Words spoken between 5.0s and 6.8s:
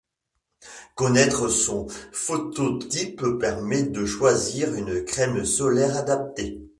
crème solaire adaptée.